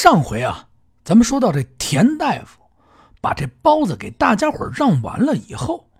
[0.00, 0.68] 上回啊，
[1.04, 2.60] 咱们说到这田大夫
[3.20, 5.90] 把这包子给大家伙让完了以后，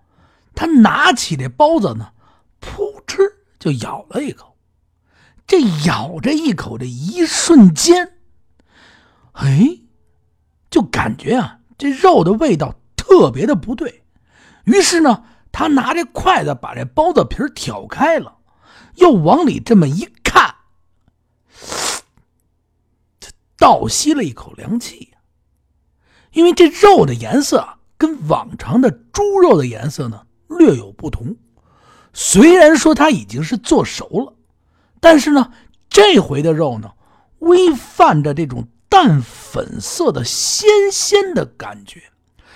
[0.55, 2.13] 他拿起这包子呢，
[2.61, 3.21] 噗嗤
[3.59, 4.55] 就咬了一口。
[5.45, 8.13] 这咬这一口的一瞬间，
[9.33, 9.81] 哎，
[10.69, 14.05] 就感觉啊，这肉的味道特别的不对。
[14.63, 18.37] 于是呢，他拿着筷子把这包子皮挑开了，
[18.95, 20.55] 又往里这么一看。
[23.59, 25.13] 倒吸了一口凉气，
[26.31, 31.35] 因为这肉的颜色跟往常的猪肉的颜色呢略有不同。
[32.13, 34.33] 虽然说它已经是做熟了，
[34.99, 35.51] 但是呢，
[35.89, 36.93] 这回的肉呢，
[37.39, 42.01] 微泛着这种淡粉色的鲜鲜的感觉，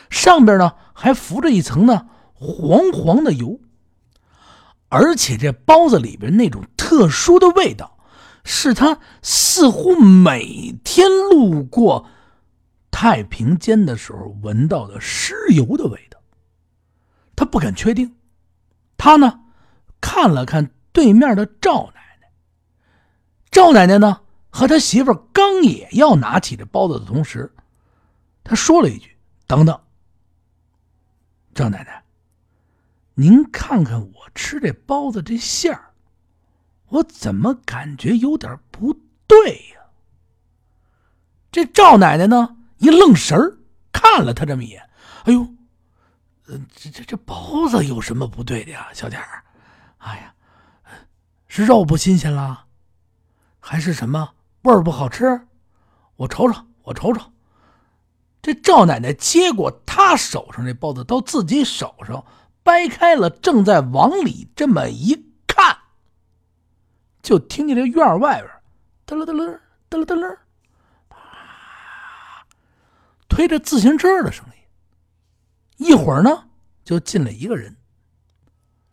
[0.09, 3.59] 上边呢还浮着一层呢黄黄的油，
[4.89, 7.97] 而且这包子里边那种特殊的味道。
[8.43, 12.07] 是他似乎每天路过
[12.91, 16.19] 太平间的时候闻到的尸油的味道。
[17.35, 18.15] 他不敢确定。
[18.97, 19.41] 他呢，
[19.99, 22.31] 看了看对面的赵奶奶。
[23.49, 27.53] 赵奶奶呢，和他媳妇刚也要拿起这包子的同时，
[28.43, 29.79] 他说了一句：“等等，
[31.53, 32.03] 赵奶奶，
[33.15, 35.91] 您看看我吃这包子这馅儿。”
[36.93, 38.93] 我怎么感觉有点不
[39.25, 39.81] 对呀？
[41.51, 43.35] 这赵奶奶呢，一愣神，
[43.91, 44.87] 看了他这么一眼。
[45.23, 45.41] 哎呦，
[46.45, 49.43] 呃，这这这包子有什么不对的呀，小点儿？
[49.97, 50.35] 哎呀，
[51.47, 52.65] 是肉不新鲜了，
[53.59, 55.47] 还是什么味儿不好吃？
[56.17, 57.31] 我瞅瞅，我瞅瞅。
[58.39, 62.23] 这赵奶奶接过他手上这包子，到自己手上
[62.61, 65.22] 掰开了，正在往里这么一。
[67.23, 68.51] 就听见这院外边，
[69.07, 70.37] 嘚了嘚了，嘚了嘚了，
[73.29, 75.87] 推着自行车的声音。
[75.87, 76.43] 一会儿呢，
[76.83, 77.75] 就进来一个人。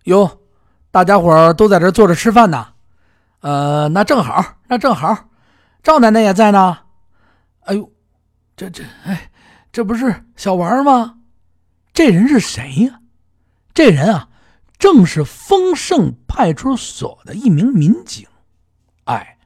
[0.05, 0.41] 哟，
[0.92, 2.73] 大家伙都在这坐着吃饭呢。
[3.41, 5.29] 呃，那正好，那正好，
[5.83, 6.79] 赵奶奶也在呢。
[7.62, 7.92] 哎呦，
[8.57, 9.30] 这这，哎，
[9.73, 11.18] 这不是小王吗？
[11.92, 13.01] 这人是谁呀？
[13.74, 14.29] 这人啊。
[14.80, 18.27] 正是丰盛派出所的一名民警，
[19.05, 19.39] 哎，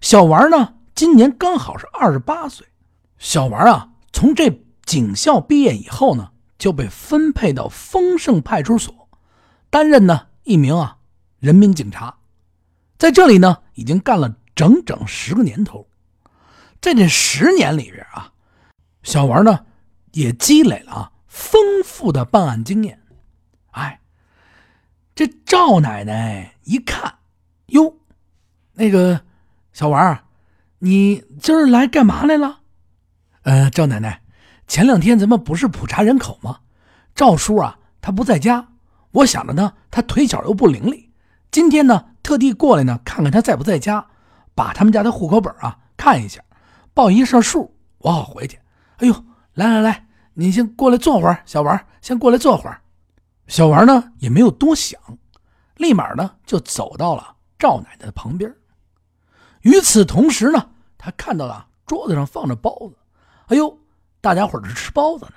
[0.00, 2.64] 小王呢，今年刚好是二十八岁。
[3.18, 9.08] 小王啊，从这警校毕业以后呢，就被分配到丰盛派出所，
[9.68, 10.98] 担任呢一名啊
[11.40, 12.18] 人民警察，
[12.96, 15.88] 在这里呢，已经干了整整十个年头。
[16.80, 18.32] 在这十年里边啊，
[19.02, 19.66] 小王呢
[20.12, 23.02] 也积累了啊丰富的办案经验，
[23.72, 24.00] 哎。
[25.18, 27.12] 这赵奶奶一看，
[27.70, 27.92] 哟，
[28.74, 29.20] 那个
[29.72, 30.16] 小王，
[30.78, 32.60] 你今儿来干嘛来了？
[33.42, 34.22] 呃，赵奶奶，
[34.68, 36.60] 前两天咱们不是普查人口吗？
[37.16, 38.68] 赵叔啊，他不在家，
[39.10, 41.08] 我想着呢，他腿脚又不伶俐，
[41.50, 44.06] 今天呢，特地过来呢，看看他在不在家，
[44.54, 46.40] 把他们家的户口本啊看一下，
[46.94, 48.56] 报一下数，我好回去。
[48.98, 49.24] 哎呦，
[49.54, 52.80] 来来来，你先过来坐会儿，小王，先过来坐会儿。
[53.48, 55.00] 小王呢也没有多想，
[55.76, 58.54] 立马呢就走到了赵奶奶的旁边。
[59.62, 62.96] 与此同时呢，他看到了桌子上放着包子。
[63.46, 63.80] 哎呦，
[64.20, 65.32] 大家伙儿是吃包子呢。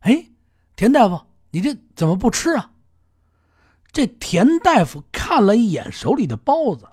[0.00, 0.26] 哎，
[0.74, 1.20] 田大夫，
[1.50, 2.72] 你这怎么不吃啊？
[3.92, 6.88] 这田大夫看了一眼手里的包子，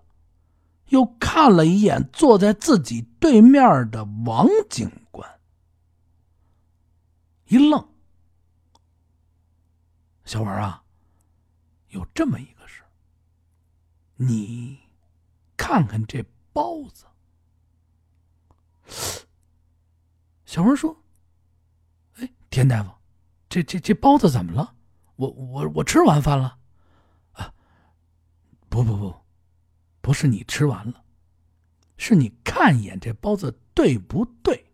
[0.90, 5.28] 又看了一眼坐在自己对面的王警官，
[7.46, 7.88] 一愣。
[10.30, 10.84] 小王啊，
[11.88, 12.84] 有这么一个事
[14.14, 14.78] 你
[15.58, 16.24] 看看这
[16.54, 17.08] 包子。
[20.46, 20.96] 小王说
[22.22, 22.92] ：“哎，田大夫，
[23.50, 24.76] 这这这包子怎么了？
[25.16, 26.60] 我我我吃完饭了。
[27.32, 27.52] 啊，
[28.70, 29.16] 不不不，
[30.00, 31.04] 不是你吃完了，
[31.98, 34.72] 是你看一眼这包子对不对？”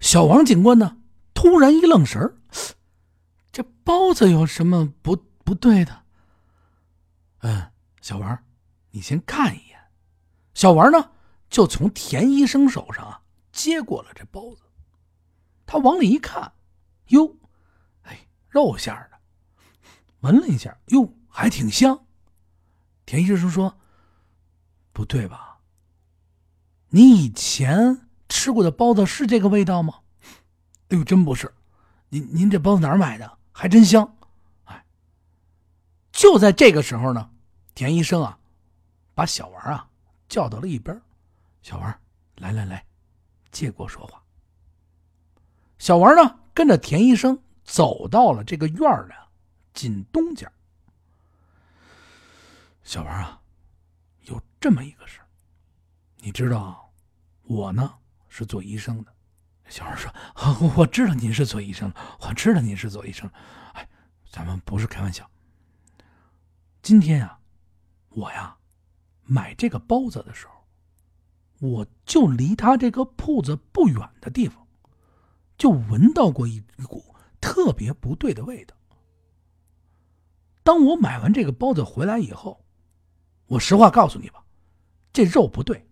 [0.00, 0.96] 小王警官呢，
[1.34, 2.34] 突然一愣神儿。
[3.56, 6.02] 这包子有什么不不对的？
[7.38, 7.72] 嗯，
[8.02, 8.38] 小王，
[8.90, 9.78] 你先看一眼。
[10.52, 11.12] 小王呢，
[11.48, 13.22] 就从田医生手上啊
[13.52, 14.60] 接过了这包子。
[15.64, 16.52] 他往里一看，
[17.06, 17.34] 哟，
[18.02, 19.18] 哎，肉馅的。
[20.20, 22.04] 闻了一下，哟，还挺香。
[23.06, 23.78] 田医生说
[24.92, 25.60] ：“不对吧？
[26.90, 30.00] 你以前吃过的包子是这个味道吗？”
[30.92, 31.54] 哎呦，真不是。
[32.10, 33.35] 您您这包子哪儿买的？
[33.58, 34.14] 还真香，
[34.64, 34.84] 哎！
[36.12, 37.30] 就在这个时候呢，
[37.74, 38.38] 田医生啊，
[39.14, 39.88] 把小王啊
[40.28, 41.00] 叫到了一边。
[41.62, 42.00] 小王，
[42.34, 42.84] 来来来，
[43.50, 44.22] 借过说话。
[45.78, 49.14] 小王呢，跟着田医生走到了这个院儿的
[49.72, 50.46] 紧东角。
[52.84, 53.40] 小王啊，
[54.24, 55.26] 有这么一个事儿，
[56.18, 56.92] 你知道，
[57.44, 57.94] 我呢
[58.28, 59.15] 是做医生的。
[59.68, 60.12] 小孩说
[60.76, 63.30] ：“我知道您是做医生的，我知道您是做医生。
[63.72, 63.88] 哎，
[64.30, 65.28] 咱们不是开玩笑。
[66.82, 67.38] 今天啊，
[68.10, 68.56] 我呀
[69.22, 70.54] 买这个包子的时候，
[71.68, 74.66] 我就离他这个铺子不远的地方。”
[75.58, 78.76] 就闻到过一股特别不对的味道。
[80.62, 82.62] 当我买完这个包子回来以后，
[83.46, 84.44] 我实话告诉你吧，
[85.14, 85.88] 这肉不对。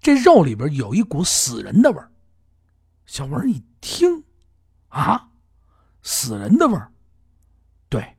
[0.00, 2.09] 这肉里边有一股死人的味儿。
[3.10, 4.22] 小文一听，
[4.86, 5.32] 啊，
[6.00, 6.92] 死人的味儿，
[7.88, 8.16] 对，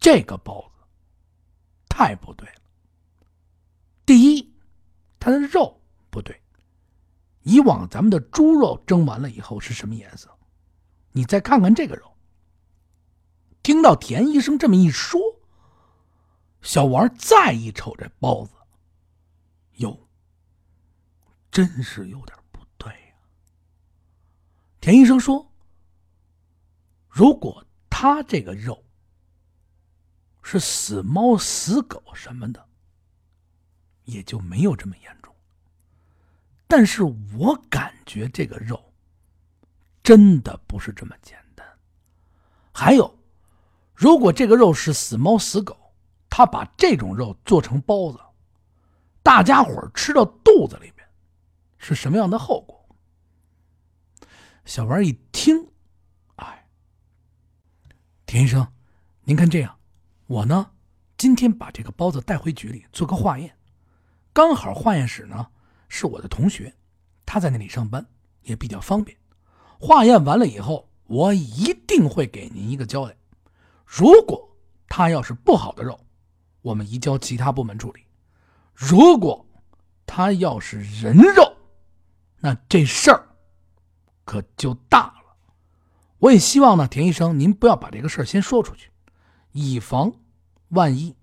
[0.00, 0.84] 这个包子
[1.88, 2.62] 太不对了。
[4.04, 4.52] 第一，
[5.20, 6.42] 它的肉不对。
[7.42, 10.28] 以往咱们的猪肉蒸完了以后是什么颜色？
[11.12, 12.16] 你再看看这个肉。
[13.62, 15.20] 听到田医生这么一说，
[16.62, 18.54] 小王再一瞅这包子，
[19.74, 20.08] 哟，
[21.52, 22.35] 真是有点。
[24.80, 25.50] 田医生说
[27.08, 28.84] ：“如果他这个肉
[30.42, 32.64] 是死猫死狗什么的，
[34.04, 35.34] 也就没有这么严重。”
[36.68, 38.92] 但是我感觉这个肉
[40.02, 41.66] 真的不是这么简单。
[42.72, 43.18] 还有，
[43.94, 45.94] 如果这个肉是死猫死狗，
[46.28, 48.20] 他把这种肉做成包子，
[49.22, 51.08] 大家伙吃到肚子里面
[51.78, 52.75] 是什么样的后果？
[54.66, 55.68] 小王一听，
[56.34, 56.66] 哎，
[58.26, 58.66] 田医生，
[59.22, 59.78] 您看这样，
[60.26, 60.72] 我呢
[61.16, 63.56] 今天把这个包子带回局里做个化验，
[64.32, 65.46] 刚好化验室呢。
[65.88, 66.74] 是我的同学，
[67.24, 68.04] 他在那里上班，
[68.42, 69.16] 也比较方便。
[69.78, 73.16] 化验完了以后，我一定会给您一个交代。
[73.84, 74.56] 如果
[74.88, 76.04] 他要是不好的肉，
[76.60, 78.00] 我们移交其他部门处理；
[78.74, 79.46] 如果
[80.04, 81.56] 他要是人肉，
[82.40, 83.25] 那这事儿
[84.26, 85.36] 可就大了。
[86.18, 88.90] 我也希望呢，田医生，您不要把这个事儿先说出去，
[89.52, 90.12] 以防
[90.68, 91.16] 万一。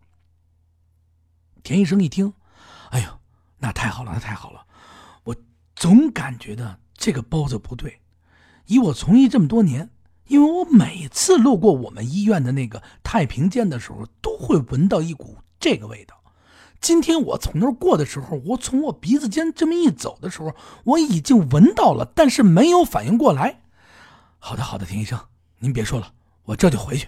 [1.62, 2.34] 田医生一听，
[2.90, 3.20] 哎呦！
[3.60, 4.66] 那太好了，那太好了！
[5.24, 5.36] 我
[5.76, 8.02] 总感觉的这个包子不对。
[8.66, 9.90] 以我从医这么多年，
[10.28, 16.23] 因为我每次路过我们医院的那个太平间的时候，都会闻到一股这个味道。
[16.84, 20.54] 今天我从那儿过的时候，我从我鼻子间这么一走的时候，
[20.84, 23.62] 我已经闻到了，但是没有反应过来。
[24.38, 25.18] 好的，好的，田医生，
[25.60, 26.14] 您别说了，
[26.44, 27.08] 我这就回去。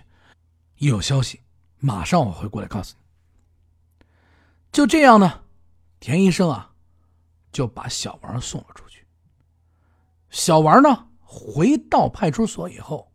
[0.78, 1.42] 一有消息，
[1.80, 4.06] 马上我会过来告诉你。
[4.72, 5.42] 就这样呢。
[6.00, 6.72] 田医生啊，
[7.52, 9.06] 就把小王送了出去。
[10.30, 13.12] 小王呢，回到派出所以后，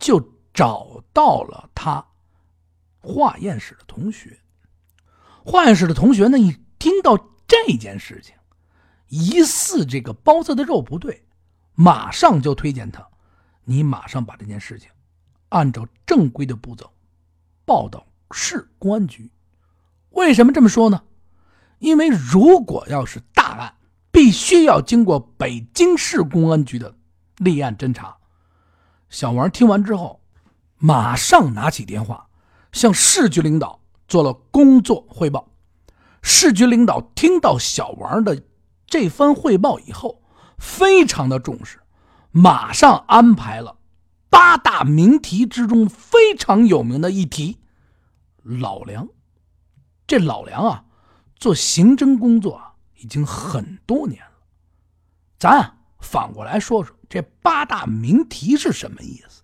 [0.00, 0.20] 就
[0.52, 2.04] 找到了他
[2.98, 4.40] 化验室的同学。
[5.46, 7.16] 化验室的同学呢，一听到
[7.46, 8.34] 这件事情，
[9.06, 11.24] 疑似这个包子的肉不对，
[11.74, 13.06] 马上就推荐他
[13.64, 14.90] ：“你马上把这件事情
[15.50, 16.92] 按照正规的步骤
[17.64, 19.30] 报到市公安局。”
[20.10, 21.00] 为什么这么说呢？
[21.78, 23.72] 因为如果要是大案，
[24.10, 26.92] 必须要经过北京市公安局的
[27.36, 28.16] 立案侦查。
[29.08, 30.20] 小王听完之后，
[30.78, 32.28] 马上拿起电话
[32.72, 35.48] 向市局领导做了工作汇报。
[36.22, 38.42] 市局领导听到小王的
[38.86, 40.22] 这番汇报以后，
[40.58, 41.80] 非常的重视，
[42.30, 43.78] 马上安排了
[44.28, 47.58] 八大名题之中非常有名的一题——
[48.42, 49.08] 老梁。
[50.06, 50.82] 这老梁啊。
[51.38, 52.58] 做刑侦工作
[52.94, 54.38] 已经很多年了，
[55.38, 59.42] 咱反过来说说这八大名题是什么意思？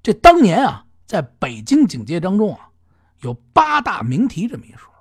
[0.00, 2.70] 这当年啊，在北京警界当中啊，
[3.20, 4.92] 有八大名题这么一说。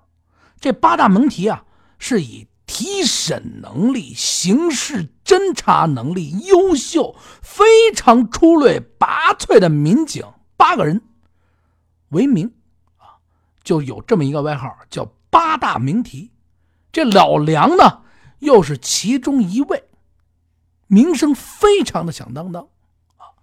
[0.59, 1.63] 这八大名题啊，
[1.99, 10.25] 是以提审能力、刑事侦查能力优秀、非常出类拔萃的民警
[10.57, 11.01] 八个人
[12.09, 12.53] 为名
[12.97, 13.19] 啊，
[13.63, 15.07] 就有这么一个外号叫。
[15.27, 16.31] 八大名题，
[16.93, 18.03] 这老梁呢，
[18.39, 19.83] 又是其中一位，
[20.87, 22.69] 名声非常的响当当
[23.17, 23.35] 啊。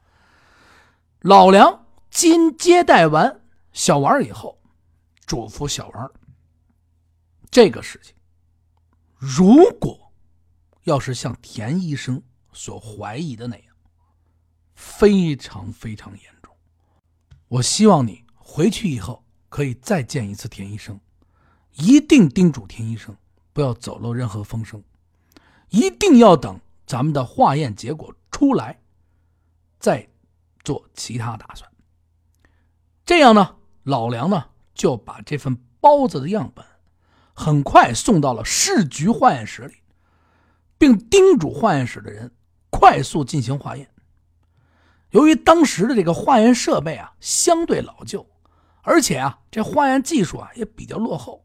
[1.21, 3.43] 老梁今接待完
[3.75, 4.59] 小王以后，
[5.27, 6.13] 嘱咐小王：
[7.51, 8.15] 这个事情，
[9.17, 10.13] 如果
[10.85, 13.75] 要是像田医生所怀疑的那样，
[14.75, 16.55] 非常非常严重，
[17.49, 21.01] 我希望你回去以后可以再见一次田医生。
[21.75, 23.17] 一定叮嘱田医生
[23.55, 24.85] 不要走漏任何风声，
[25.71, 28.79] 一定要等咱们的化验结果出来，
[29.79, 30.07] 再
[30.63, 31.71] 做其他打算。
[33.07, 36.65] 这样呢，老梁呢就把这份包子的样本
[37.35, 39.75] 很快送到了市局化验室里，
[40.79, 42.31] 并叮嘱化验室的人
[42.71, 43.89] 快速进行化验。
[45.11, 48.27] 由于当时的这个化验设备啊相对老旧，
[48.83, 51.45] 而且啊这化验技术啊也比较落后，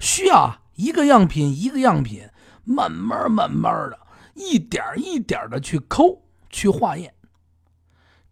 [0.00, 2.28] 需要啊一个样品一个样品
[2.64, 3.98] 慢慢慢慢的
[4.34, 7.14] 一点一点的去抠去化验。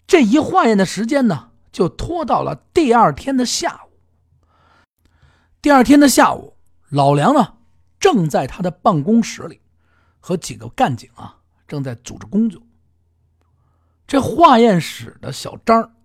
[0.06, 3.85] 这一化验的时间呢，就拖到了第二天的下午。
[5.66, 6.56] 第二天的下午，
[6.90, 7.58] 老梁呢
[7.98, 9.60] 正在他的办公室里，
[10.20, 12.62] 和几个干警啊正在组织工作。
[14.06, 15.96] 这化验室的小张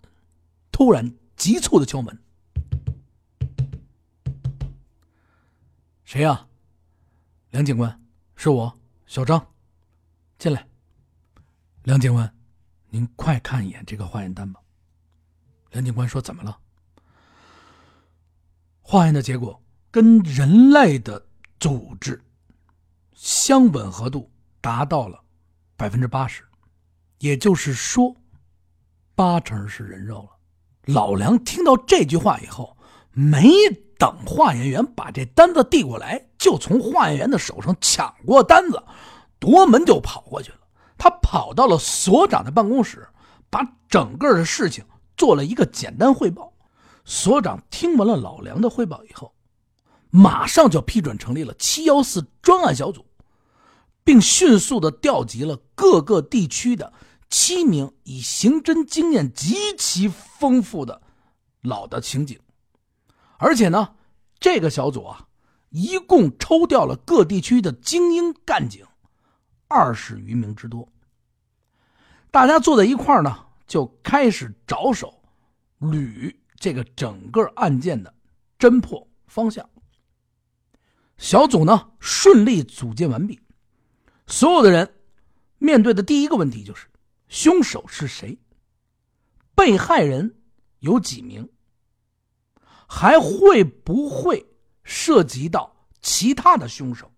[0.71, 2.19] 突然急促的敲门
[6.05, 6.47] ：“谁呀？”
[7.51, 8.01] 梁警官
[8.35, 9.45] ：“是我，小张。”
[10.39, 10.67] 进来。
[11.83, 12.35] 梁警官，
[12.89, 14.59] 您快看一眼这个化验单吧。
[15.69, 16.57] 梁警官说：“怎么了？”
[18.81, 21.25] 化验的结果跟人类的
[21.59, 22.21] 组织
[23.13, 25.19] 相吻合度达到了
[25.77, 26.43] 百分之八十。
[27.19, 28.15] 也就是说，
[29.13, 30.29] 八成是人肉了。
[30.85, 32.75] 老梁听到这句话以后，
[33.11, 33.51] 没
[33.99, 38.83] 等化验员把这单子递过来，就从化验员的手上抢过单子，
[39.37, 40.57] 夺门就跑过去了。
[40.97, 43.07] 他跑到了所长的办公室，
[43.51, 44.83] 把整个的事情
[45.15, 46.50] 做了一个简单汇报。
[47.05, 49.33] 所长听完了老梁的汇报以后，
[50.09, 53.05] 马上就批准成立了七幺四专案小组，
[54.03, 56.91] 并迅速的调集了各个地区的。
[57.33, 61.01] 七名以刑侦经验极其丰富的
[61.61, 62.37] 老的刑警，
[63.37, 63.95] 而且呢，
[64.37, 65.25] 这个小组啊，
[65.69, 68.85] 一共抽调了各地区的精英干警
[69.69, 70.85] 二十余名之多。
[72.31, 75.17] 大家坐在一块儿呢，就开始着手
[75.79, 78.13] 捋这个整个案件的
[78.57, 79.69] 侦破方向。
[81.17, 83.37] 小组呢顺利组建完毕，
[84.27, 84.93] 所有的人
[85.57, 86.87] 面对的第一个问题就是。
[87.27, 88.37] 凶手是谁？
[89.55, 90.35] 被害人
[90.79, 91.49] 有几名？
[92.85, 94.45] 还会不会
[94.83, 97.09] 涉及到其他的凶手？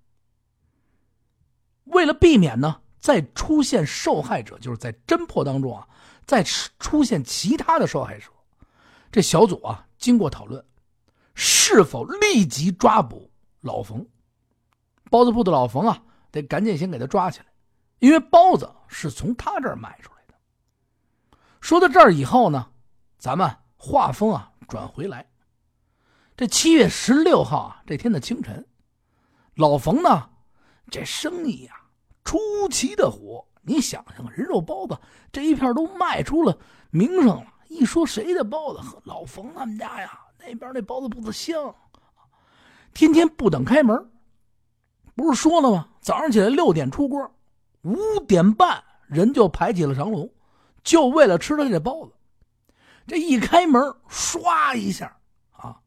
[1.85, 5.87] 为了避免呢，再出现受害者，就是在侦破当中啊，
[6.27, 8.27] 再出现其他的受害者，
[9.13, 10.65] 这小组啊，经过讨论，
[11.35, 13.29] 是否立即抓捕
[13.61, 14.03] 老冯？
[15.11, 17.45] 包子铺的老冯啊，得赶紧先给他抓起来。
[17.99, 21.37] 因为包子是从他这儿卖出来的。
[21.61, 22.71] 说到这儿以后呢，
[23.19, 25.29] 咱们画风啊转回来。
[26.35, 28.65] 这七月十六号啊这天的清晨，
[29.53, 30.27] 老冯呢
[30.89, 31.79] 这生意呀
[32.23, 33.45] 出奇的火。
[33.61, 34.99] 你想想，人肉包子
[35.31, 36.57] 这一片都卖出了
[36.89, 37.45] 名声了。
[37.67, 41.73] 一说谁的包子，老冯他们家呀，那边那包子铺子香，
[42.93, 44.09] 天天不等开门。
[45.15, 45.87] 不是说了吗？
[46.01, 47.31] 早上起来六点出锅。
[47.83, 50.31] 五点半，人就排起了长龙，
[50.83, 52.13] 就为了吃他这包子。
[53.05, 55.15] 这一开门，唰一下
[55.51, 55.77] 啊，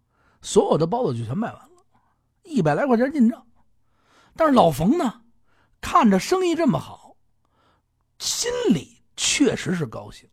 [0.42, 1.82] 所有的包子就全卖完了，
[2.42, 3.44] 一百来块钱进账。
[4.36, 5.22] 但是老冯呢，
[5.80, 7.16] 看着生意这么好，
[8.18, 10.28] 心里确实是高兴。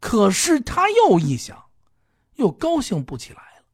[0.00, 1.70] 可是他又一想，
[2.34, 3.64] 又高兴不起来了。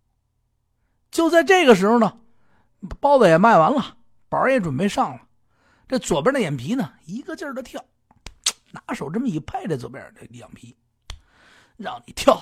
[1.11, 2.21] 就在这个时候呢，
[3.01, 3.99] 包子也卖完了，
[4.29, 5.29] 板也准备上了。
[5.87, 7.85] 这左边的眼皮呢，一个劲儿的跳，
[8.73, 10.77] 拿手这么一拍，这左边的眼皮，
[11.77, 12.41] 让你跳。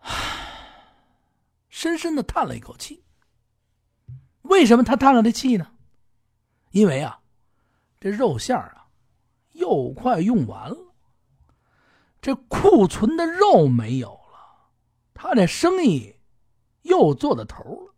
[1.68, 3.04] 深深的叹了一口气。
[4.42, 5.72] 为什么他叹了这气呢？
[6.70, 7.20] 因为啊，
[8.00, 8.86] 这肉馅啊，
[9.52, 10.91] 又快用完了，
[12.22, 14.70] 这库存的肉没有了，
[15.12, 16.16] 他这生意
[16.82, 17.94] 又做到头了。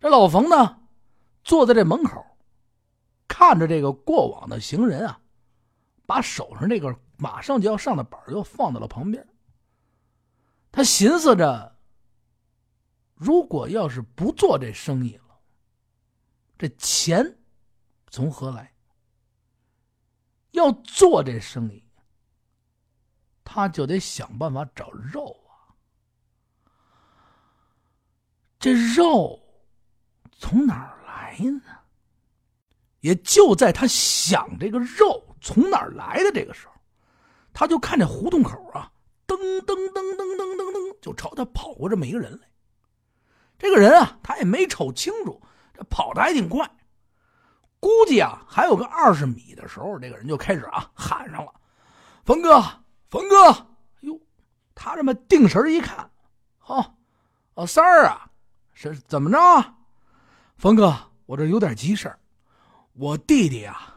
[0.00, 0.80] 这老冯呢？
[1.44, 2.24] 坐在这门口，
[3.28, 5.20] 看着这个过往的行人啊，
[6.06, 9.28] 把手上这个马上就要上的板又放到了旁边。
[10.70, 11.76] 他寻思着，
[13.14, 15.38] 如果要是不做这生意了，
[16.56, 17.38] 这钱
[18.08, 18.72] 从何来？
[20.52, 21.81] 要做这生意，
[23.52, 25.68] 他就得想办法找肉啊。
[28.58, 29.38] 这肉
[30.38, 30.98] 从哪儿？
[31.32, 31.62] 来呢，
[33.00, 36.72] 也就在他想这个肉从哪儿来的这个时候，
[37.54, 38.92] 他就看这胡同口啊，
[39.26, 42.48] 噔噔噔噔噔噔噔，就朝他跑过这么一个人来。
[43.58, 45.40] 这个人啊，他也没瞅清楚，
[45.72, 46.70] 这跑的还挺快。
[47.80, 51.52] 估计啊，还有个二十米的时候，这个人就开始啊喊上了
[52.26, 52.62] ：“冯哥，
[53.12, 53.66] 冯哥！”
[54.00, 54.18] 哟，
[54.74, 56.10] 他这么定神一看，
[56.66, 56.94] 哦，
[57.52, 58.30] 哦，三儿啊，
[58.72, 59.74] 是怎么着？
[60.56, 62.10] 冯哥，我这有点急事
[62.94, 63.96] 我弟弟啊，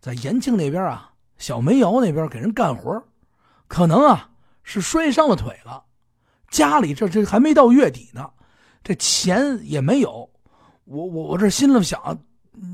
[0.00, 3.04] 在延庆那边啊，小煤窑那边给人干活，
[3.68, 4.30] 可能啊
[4.62, 5.84] 是摔伤了腿了。
[6.48, 8.30] 家里这这还没到月底呢，
[8.82, 10.30] 这钱也没有。
[10.84, 12.18] 我我我这心里想。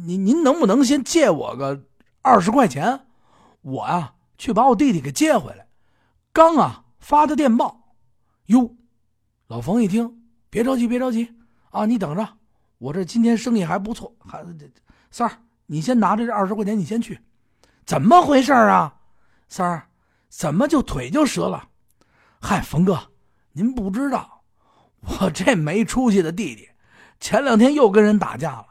[0.07, 1.83] 您您能不能先借我个
[2.23, 3.07] 二十块钱？
[3.63, 5.67] 我呀去把我弟弟给接回来。
[6.33, 7.95] 刚啊发的电报，
[8.47, 8.77] 哟，
[9.49, 11.35] 老冯一听，别着急别着急
[11.71, 12.29] 啊，你等着，
[12.79, 14.15] 我这今天生意还不错。
[14.21, 14.45] 还
[15.11, 17.19] 三儿，你先拿着这二十块钱，你先去。
[17.85, 18.95] 怎么回事啊？
[19.49, 19.89] 三儿，
[20.29, 21.69] 怎么就腿就折了？
[22.41, 22.97] 嗨，冯哥，
[23.53, 24.45] 您不知道，
[25.01, 26.69] 我这没出息的弟弟，
[27.19, 28.67] 前两天又跟人打架了。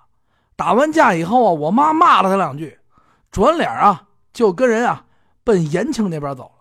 [0.55, 2.79] 打完架以后啊，我妈骂了他两句，
[3.31, 5.05] 转脸啊就跟人啊
[5.43, 6.58] 奔延庆那边走了。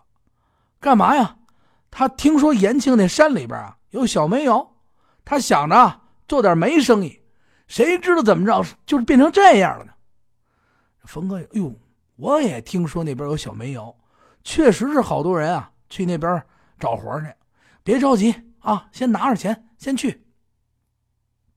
[0.79, 1.37] 干嘛呀？
[1.91, 4.75] 他听说延庆那山里边啊有小煤窑，
[5.25, 7.19] 他想着做点煤生意。
[7.67, 9.93] 谁知道怎么着，就是变成这样了呢？
[11.03, 11.73] 冯哥，哎呦，
[12.15, 13.95] 我也听说那边有小煤窑，
[14.43, 16.43] 确实是好多人啊去那边
[16.79, 17.33] 找活去。
[17.83, 20.25] 别着急啊，先拿着钱先去。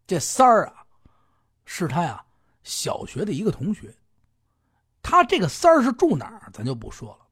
[0.07, 0.85] 这三儿啊，
[1.65, 2.23] 是他呀。
[2.63, 3.93] 小学的一个同学，
[5.03, 7.27] 他这个三儿是住哪儿，咱就不说了。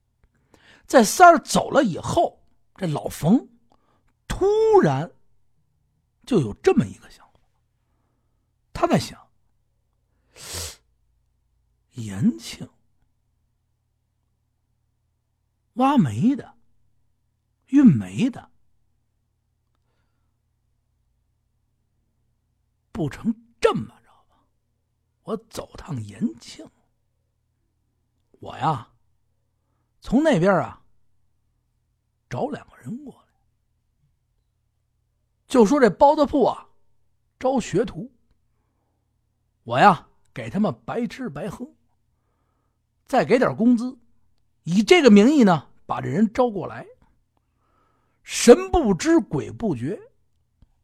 [0.91, 2.45] 在三儿走了以后，
[2.75, 3.49] 这老冯
[4.27, 4.45] 突
[4.81, 5.09] 然
[6.27, 7.39] 就有这么一个想法，
[8.73, 9.31] 他在想：
[11.93, 12.69] 延庆
[15.75, 16.59] 挖煤的、
[17.67, 18.51] 运煤的，
[22.91, 24.45] 不成这么着吧。
[25.23, 26.69] 我走趟延庆，
[28.41, 28.93] 我呀，
[30.01, 30.83] 从那边啊
[32.29, 33.29] 找两个人过来，
[35.47, 36.69] 就说这包子铺啊
[37.39, 38.11] 招学徒，
[39.65, 41.71] 我呀给他们白吃白喝，
[43.07, 43.99] 再给点工资，
[44.63, 46.87] 以这个名义呢把这人招过来。
[48.23, 50.01] 神不知鬼不觉，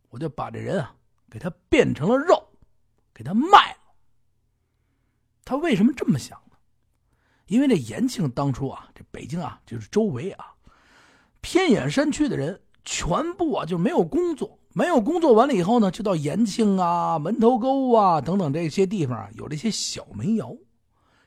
[0.08, 0.96] 我就把这人啊
[1.30, 2.48] 给他变成了肉，
[3.14, 3.94] 给他卖了。
[5.44, 6.42] 他为什么这么想？
[7.46, 10.46] 因为这延庆当初啊，这北京啊，就是周围啊，
[11.40, 20.56] 偏远山区的人全部啊就没有工作，没有工作完了以后呢，就到延庆啊、门头沟啊等等这些地方啊，有这些小煤窑，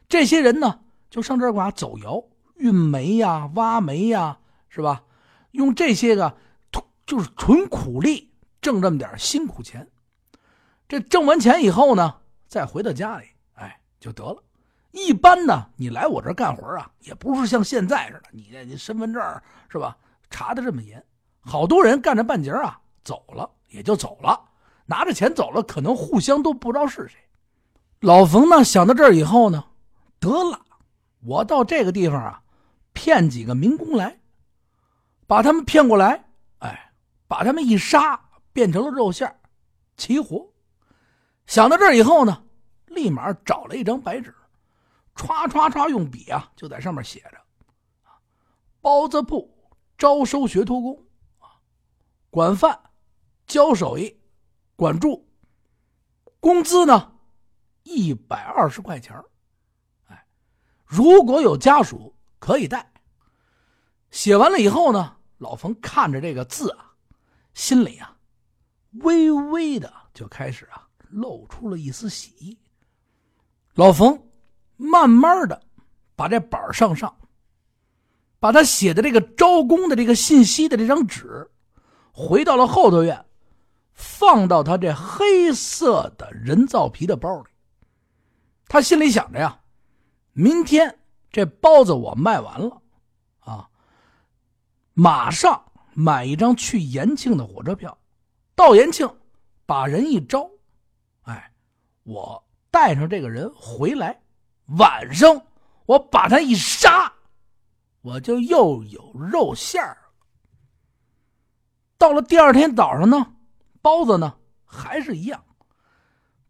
[0.08, 1.72] 这些人呢就上这儿干嘛？
[1.72, 2.24] 走窑、
[2.56, 5.04] 运煤呀、挖煤呀，是吧？
[5.52, 6.38] 用这些个
[7.06, 8.30] 就是纯苦力
[8.62, 9.90] 挣这么点辛苦钱，
[10.88, 13.26] 这挣完钱以后呢，再回到家里。
[13.54, 14.44] 哎就得了，
[14.92, 19.22] 一般呢，你来我这干活啊，也不是像现在似的，你你身份证
[19.70, 19.96] 是吧，
[20.30, 21.04] 查的这么严。
[21.42, 24.40] 好多人干着半截啊，走了也就走了，
[24.86, 27.18] 拿着钱走了，可能互相都不知道是谁。
[28.00, 29.64] 老冯呢，想到这儿以后呢，
[30.20, 30.60] 得了，
[31.24, 32.42] 我到这个地方啊，
[32.94, 34.20] 骗几个民工来，
[35.28, 36.26] 把他们骗过来，
[36.60, 36.92] 哎，
[37.28, 38.20] 把他们一杀，
[38.52, 39.34] 变成了肉馅
[39.98, 40.48] 齐活。
[41.46, 42.44] 想到这儿以后呢。
[42.92, 44.34] 立马找了一张白纸，
[45.20, 47.38] 歘歘歘用笔啊，就在上面写着
[48.80, 51.06] ：“包子铺招收学徒工，
[52.30, 52.80] 管饭、
[53.46, 54.18] 教手艺、
[54.78, 55.28] 管住，
[56.40, 57.16] 工资呢
[57.84, 59.14] 一百二十块钱
[60.06, 60.26] 哎，
[60.86, 62.90] 如果有家属可以带。”
[64.12, 66.96] 写完了以后呢，老冯看着这个字啊，
[67.54, 68.18] 心里啊
[69.04, 72.58] 微微的就开始啊露出了一丝喜意。
[73.74, 74.29] 老冯
[74.82, 75.62] 慢慢的
[76.16, 77.14] 把这板上上，
[78.40, 81.52] 把他写的这个招工的这个信息的这张纸，
[82.14, 83.26] 回到了后头院，
[83.92, 87.50] 放到他这黑色的人造皮的包里。
[88.70, 89.60] 他心里想着呀，
[90.32, 90.98] 明天
[91.30, 92.82] 这包子我卖完了，
[93.40, 93.70] 啊，
[94.94, 95.62] 马上
[95.94, 97.98] 买一张去延庆的火车票，
[98.56, 99.14] 到延庆
[99.66, 100.50] 把人一招，
[101.24, 101.52] 哎，
[102.04, 102.42] 我。
[102.72, 104.22] 带上这个人回来，
[104.78, 105.42] 晚上
[105.86, 107.12] 我把他一杀，
[108.02, 109.98] 我就又有肉馅儿
[111.98, 113.34] 到了第二天早上呢，
[113.82, 115.44] 包子呢还是一样，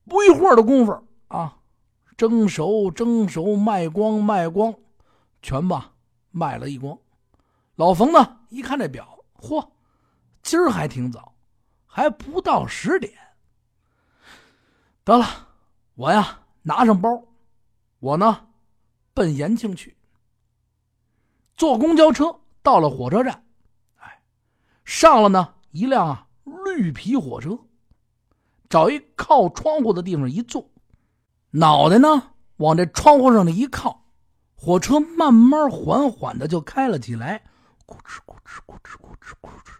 [0.05, 1.57] 不一会儿的功夫啊，
[2.17, 4.73] 蒸熟蒸熟，卖光卖光，
[5.41, 5.93] 全吧
[6.31, 6.97] 卖了一光。
[7.75, 9.69] 老冯呢一看这表，嚯，
[10.43, 11.33] 今儿还挺早，
[11.85, 13.13] 还不到十点。
[15.03, 15.47] 得了。
[15.95, 17.09] 我呀拿上包，
[17.99, 18.47] 我呢
[19.13, 19.95] 奔延庆去。
[21.55, 23.43] 坐公交车到了火车站，
[23.97, 24.21] 哎，
[24.85, 26.27] 上了呢一辆
[26.65, 27.59] 绿皮火车，
[28.69, 30.69] 找一靠窗户的地方一坐，
[31.51, 34.05] 脑袋呢往这窗户上的一靠，
[34.55, 37.43] 火车慢慢缓缓的就开了起来，
[37.85, 39.73] 咕哧咕哧咕哧咕哧咕哧，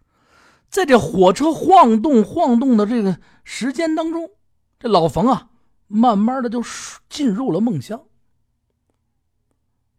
[0.69, 4.29] 在这火车晃动晃动的这个时间当中，
[4.77, 5.49] 这老冯啊，
[5.87, 6.61] 慢慢的就
[7.07, 8.03] 进入了梦乡。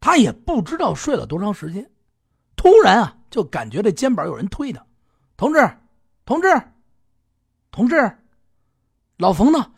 [0.00, 1.88] 他也不知道睡了多长时间，
[2.56, 4.84] 突然啊，就感觉这肩膀有人推他，
[5.36, 5.58] 同志，
[6.24, 6.48] 同志，
[7.70, 8.18] 同志，
[9.18, 9.72] 老冯呢？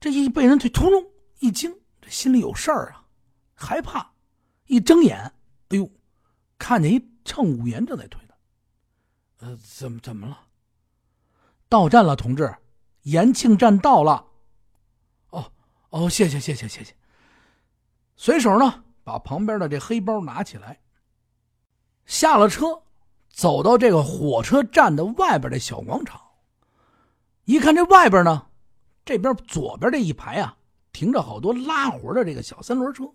[0.00, 1.04] 这一被人推，突隆
[1.38, 3.04] 一惊，这心里有事儿啊，
[3.54, 4.12] 害怕，
[4.66, 5.16] 一睁眼，
[5.68, 5.88] 哎呦，
[6.58, 10.38] 看见一乘务员正在推他，呃，怎么怎么了？
[11.68, 12.52] 到站了，同志，
[13.02, 14.26] 延庆站到了。
[15.30, 15.52] 哦
[15.90, 16.94] 哦，谢谢谢谢谢谢。
[18.16, 18.84] 随手呢。
[19.08, 20.78] 把旁边的这黑包拿起来，
[22.04, 22.82] 下了车，
[23.30, 26.20] 走到这个火车站的外边的小广场。
[27.44, 28.48] 一看这外边呢，
[29.06, 30.58] 这边左边这一排啊，
[30.92, 33.10] 停着好多拉活的这个小三轮车。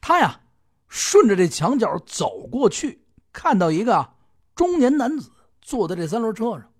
[0.00, 0.40] 他呀，
[0.86, 4.12] 顺着这墙角走过去，看到一个
[4.54, 6.72] 中年男子坐在这三轮车上。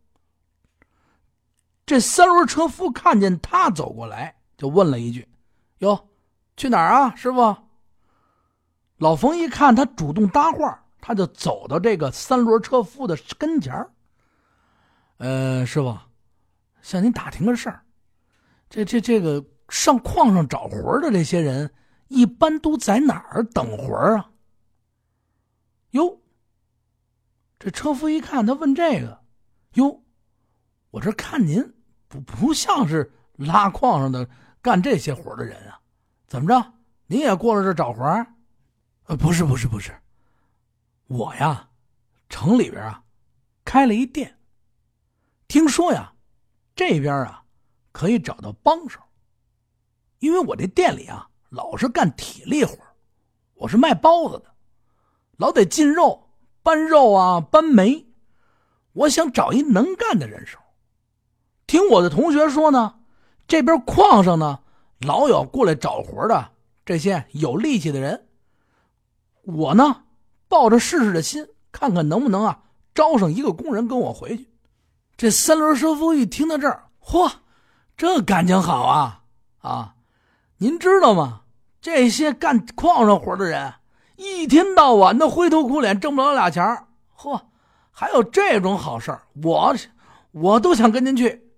[1.84, 5.28] 这三轮车夫看见他走过来，就问了一句
[5.78, 6.08] ：“哟。”
[6.56, 7.56] 去哪儿啊，师傅？
[8.98, 13.86] 老冯一看他主动搭话，他就走到这个三轮车夫的跟前
[15.18, 15.98] 呃，师傅，
[16.80, 17.82] 向您打听个事儿。
[18.70, 21.70] 这这这个上矿上找活的这些人，
[22.08, 24.30] 一般都在哪儿等活啊？
[25.90, 26.20] 哟，
[27.58, 29.20] 这车夫一看他问这个，
[29.74, 30.02] 哟，
[30.90, 31.74] 我这看您
[32.08, 34.26] 不不像是拉矿上的
[34.62, 35.80] 干这些活的人啊。
[36.26, 36.72] 怎么着？
[37.06, 38.02] 你也过来这找活
[39.04, 39.94] 呃，不是，不是，不是。
[41.06, 41.68] 我呀，
[42.28, 43.00] 城里边啊，
[43.64, 44.36] 开了一店。
[45.46, 46.12] 听说呀，
[46.74, 47.44] 这边啊，
[47.92, 49.00] 可以找到帮手。
[50.18, 52.76] 因为我这店里啊，老是干体力活
[53.54, 54.52] 我是卖包子的，
[55.36, 56.30] 老得进肉、
[56.64, 58.04] 搬肉啊、搬煤。
[58.92, 60.58] 我想找一能干的人手。
[61.68, 62.98] 听我的同学说呢，
[63.46, 64.60] 这边矿上呢。
[65.00, 66.52] 老有过来找活的
[66.84, 68.26] 这些有力气的人，
[69.42, 70.04] 我呢
[70.48, 72.62] 抱着试试的心，看看能不能啊
[72.94, 74.48] 招上一个工人跟我回去。
[75.16, 77.30] 这三轮车夫一听到这儿，嚯，
[77.96, 79.22] 这感情好啊
[79.58, 79.94] 啊！
[80.58, 81.42] 您知道吗？
[81.80, 83.74] 这些干矿上活的人，
[84.16, 87.40] 一天到晚的灰头苦脸，挣不了俩钱嚯，
[87.90, 89.76] 还有这种好事我
[90.32, 91.50] 我都想跟您去。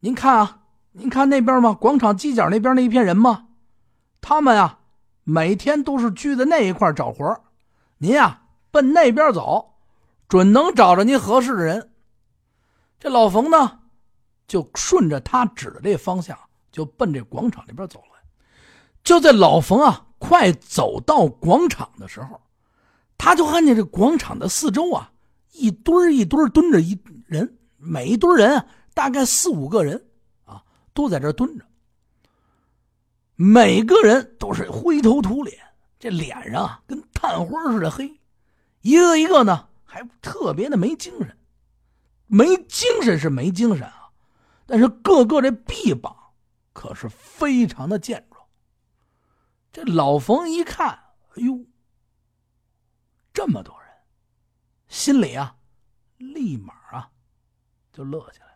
[0.00, 0.59] 您看啊。
[0.92, 1.72] 您看那边吗？
[1.72, 3.46] 广场犄角那边那一片人吗？
[4.20, 4.78] 他们呀，
[5.22, 7.40] 每天都是聚在那一块找活
[7.98, 9.74] 您呀，奔那边走，
[10.28, 11.92] 准能找着您合适的人。
[12.98, 13.78] 这老冯呢，
[14.48, 16.36] 就顺着他指的这方向，
[16.72, 18.06] 就奔这广场那边走了。
[19.04, 22.40] 就在老冯啊，快走到广场的时候，
[23.16, 25.12] 他就看见这广场的四周啊，
[25.52, 30.04] 一堆一堆蹲着一人，每一堆人大概四五个人。
[31.00, 31.64] 都在这蹲着，
[33.34, 35.58] 每个人都是灰头土脸，
[35.98, 38.20] 这脸上啊跟炭灰似的黑，
[38.82, 41.38] 一个一个呢还特别的没精神，
[42.26, 44.10] 没精神是没精神啊，
[44.66, 46.14] 但是个个这臂膀
[46.74, 48.46] 可是非常的健壮。
[49.72, 51.64] 这老冯一看，哎呦，
[53.32, 53.88] 这么多人，
[54.86, 55.56] 心里啊
[56.18, 57.10] 立马啊
[57.90, 58.49] 就乐起来。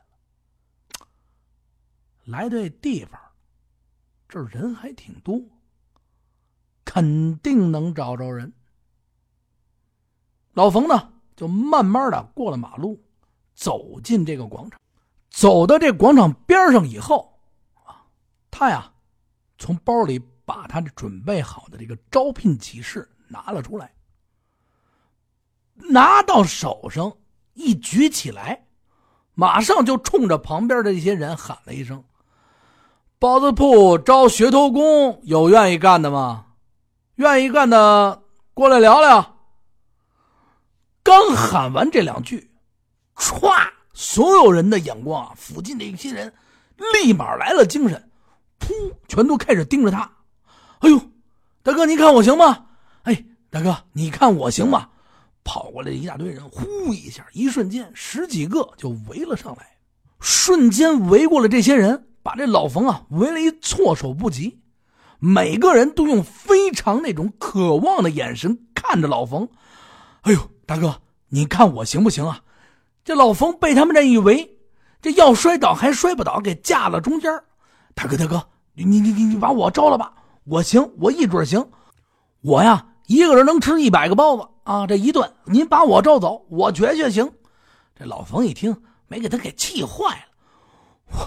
[2.24, 3.20] 来对地方，
[4.28, 5.40] 这人还挺多，
[6.84, 8.52] 肯定能找着人。
[10.52, 13.02] 老冯呢，就慢慢的过了马路，
[13.54, 14.80] 走进这个广场。
[15.28, 17.40] 走到这广场边上以后，
[17.84, 18.06] 啊，
[18.50, 18.94] 他呀，
[19.58, 23.92] 从包里把他准备好的这个招聘启事拿了出来，
[25.74, 27.12] 拿到手上
[27.54, 28.68] 一举起来，
[29.34, 32.04] 马上就冲着旁边的这些人喊了一声。
[33.24, 36.44] 包子铺招学徒工，有愿意干的吗？
[37.14, 39.36] 愿意干的过来聊聊。
[41.02, 42.50] 刚喊完这两句，
[43.16, 43.50] 歘，
[43.94, 46.34] 所有人的眼光啊，附近的一些人
[46.92, 48.10] 立马来了精神，
[48.60, 50.00] 噗，全都开始盯着他。
[50.80, 51.00] 哎呦，
[51.62, 52.66] 大哥，你看我行吗？
[53.04, 54.90] 哎，大哥，你看我行吗？
[55.44, 59.78] 跑过来一大堆人，呼一下，一瞬间十几个就围了上来，
[60.20, 62.08] 瞬间围过了这些人。
[62.24, 64.58] 把这老冯啊围了一措手不及，
[65.18, 69.46] 每个人都用非常那种渴望的眼神看着老冯。
[70.22, 72.40] 哎呦，大哥，你看我行不行啊？
[73.04, 74.56] 这老冯被他们这一围，
[75.02, 77.30] 这要摔倒还摔不倒，给架了中间。
[77.94, 81.70] 大哥，大哥，你你你你把我招了吧，我行，我一准行。
[82.40, 87.30] 我呀，一个人能吃一百个包子啊，这一顿，您把我招走，我绝绝行。
[87.94, 88.74] 这老冯一听，
[89.08, 90.24] 没给他给气坏了。
[91.12, 91.18] 我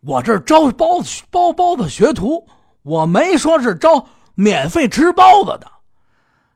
[0.00, 2.48] 我这招包子包包子学徒，
[2.82, 5.70] 我没说是招免费吃包子的。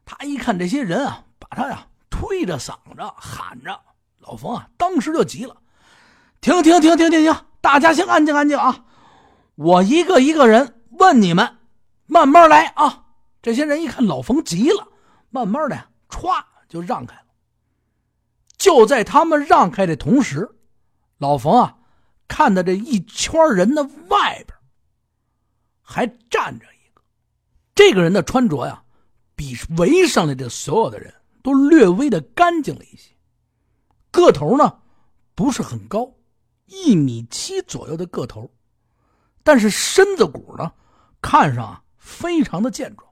[0.07, 3.79] 他一看这些人啊，把他呀推着嗓子喊着，
[4.21, 5.57] 老冯啊当时就急了。
[6.41, 7.37] 停停停停停停！
[7.61, 8.85] 大家先安静安静啊！
[9.55, 11.57] 我一个一个人问你们，
[12.07, 13.05] 慢慢来啊！
[13.41, 14.89] 这些人一看老冯急了，
[15.31, 17.27] 慢慢的歘就让开了。
[18.57, 20.49] 就在他们让开的同时，
[21.19, 21.77] 老冯啊。
[22.27, 24.59] 看到这一圈人的外边，
[25.83, 27.03] 还站着一个。
[27.75, 28.83] 这个人的穿着呀，
[29.35, 33.13] 比围上来的所有的人都略微的干净了一些。
[34.11, 34.81] 个头呢，
[35.35, 36.15] 不是很高，
[36.67, 38.51] 一米七左右的个头，
[39.43, 40.73] 但是身子骨呢，
[41.21, 43.11] 看上啊非常的健壮。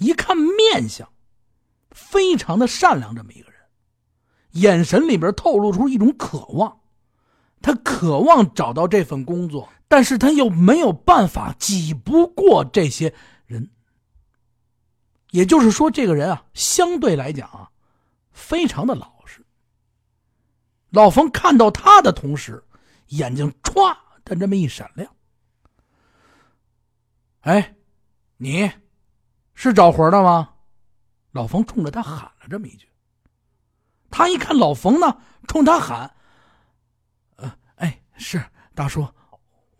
[0.00, 1.08] 一看面相，
[1.90, 3.60] 非常的善良，这么一个人，
[4.52, 6.81] 眼神里边透露出一种渴望。
[7.62, 13.14] 他渴望找到这份工作，但是他又没有办法挤不过这些
[13.46, 13.70] 人。
[15.30, 17.70] 也就是说，这个人啊，相对来讲啊，
[18.32, 19.42] 非常的老实。
[20.90, 22.62] 老冯看到他的同时，
[23.06, 25.10] 眼睛歘的这么一闪亮。
[27.40, 27.74] 哎，
[28.36, 28.70] 你
[29.54, 30.50] 是找活的吗？
[31.30, 32.86] 老冯冲着他喊了这么一句。
[34.10, 35.16] 他一看老冯呢，
[35.48, 36.14] 冲他喊。
[38.16, 38.42] 是
[38.74, 39.06] 大叔，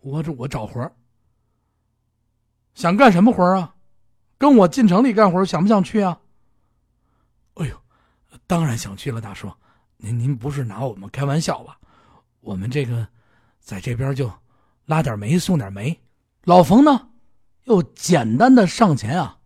[0.01, 0.91] 我这我找活
[2.73, 3.75] 想干什么活啊？
[4.37, 6.19] 跟我进城里干活，想不想去啊？
[7.53, 7.81] 哎呦，
[8.47, 9.51] 当然想去了，大叔，
[9.97, 11.79] 您您不是拿我们开玩笑吧？
[12.41, 13.07] 我们这个
[13.59, 14.29] 在这边就
[14.85, 16.01] 拉点煤，送点煤。
[16.43, 17.09] 老冯呢，
[17.65, 19.39] 又简单的上前啊，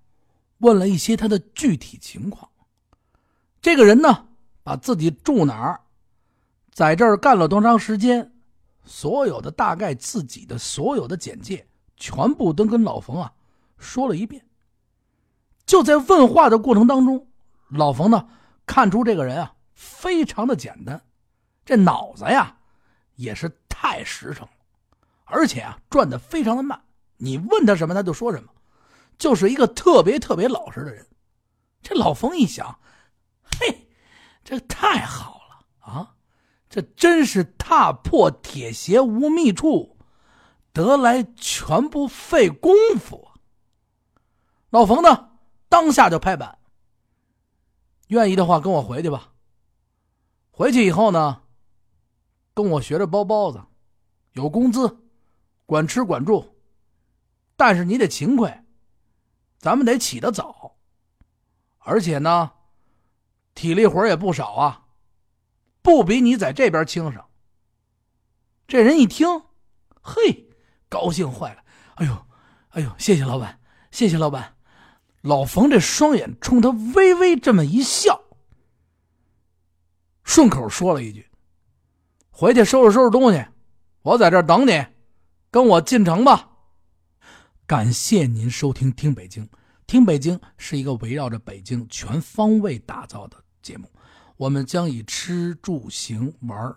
[0.59, 2.49] 问了一些他的具体情况。
[3.61, 4.29] 这个人呢，
[4.63, 5.81] 把自己住哪儿，
[6.71, 8.33] 在这儿干了多长时间。
[8.87, 13.31] 所有的大概自己的所有的简介，全部都跟老冯啊
[13.77, 14.43] 说了一遍。
[15.65, 17.27] 就在问话的过程当中，
[17.69, 18.27] 老冯呢
[18.65, 21.01] 看出这个人啊非常的简单，
[21.65, 22.57] 这脑子呀
[23.15, 24.51] 也是太实诚了，
[25.25, 26.81] 而且啊转的非常的慢。
[27.17, 28.49] 你问他什么他就说什么，
[29.17, 31.05] 就是一个特别特别老实的人。
[31.81, 32.79] 这老冯一想，
[33.43, 33.87] 嘿，
[34.43, 36.15] 这太好了啊！
[36.69, 39.97] 这真是踏破铁鞋无觅处，
[40.73, 43.27] 得来全不费功夫。
[44.69, 45.29] 老冯呢，
[45.69, 46.59] 当下就拍板。
[48.07, 49.33] 愿意的话，跟我回去吧。
[50.51, 51.43] 回去以后呢，
[52.53, 53.63] 跟我学着包包子，
[54.33, 54.97] 有工资，
[55.65, 56.55] 管吃管住。
[57.55, 58.65] 但是你得勤快，
[59.57, 60.75] 咱们得起得早，
[61.79, 62.51] 而且呢，
[63.55, 64.86] 体力活也不少啊。
[65.87, 67.23] 不比你在这边轻省。
[68.67, 69.25] 这人一听，
[70.01, 70.49] 嘿，
[70.89, 71.63] 高兴坏了。
[71.95, 72.27] 哎呦，
[72.71, 73.57] 哎呦，谢谢老板，
[73.89, 74.57] 谢谢老板。
[75.21, 78.21] 老冯这双眼冲他微微这么一笑，
[80.25, 81.25] 顺口说了一句
[82.31, 83.45] ：“回去收拾收拾东西，
[84.01, 84.85] 我在这等你，
[85.49, 86.49] 跟我进城吧。”
[87.65, 89.45] 感谢您收听《听北京》，
[89.87, 93.89] 《听北京》是一个围绕着北京全方位打造的节目。
[94.37, 96.73] 我们将以吃住行玩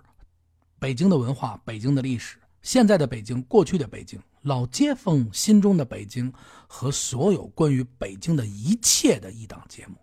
[0.78, 6.32] 北京的文化、北京的历史、现在的北京、过去的北京、老街坊心中的北京
[6.66, 9.96] 和所有关于北京的一切的一档节目。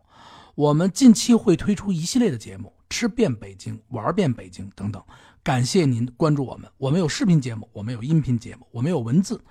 [0.53, 5.03] 我们近期会推出一系列的节目，吃遍北京、玩遍北京等等。
[5.43, 9.43] 感谢您关注我们，我们有视频节目，我们有音频节目，我们有文字。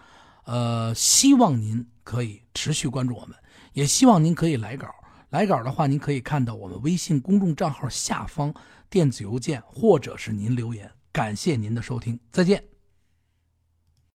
[0.45, 3.37] 呃，希望您可以持续关注我们，
[3.73, 4.87] 也希望您可以来稿。
[5.31, 8.55] 来稿的话，您可以看到我们微信公众账号下方
[8.89, 10.91] 电子邮件，或者是您留言。
[11.12, 12.76] 感谢您的收听，再见。